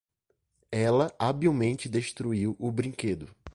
[0.71, 3.35] Ela habilmente destruiu o brinquedo.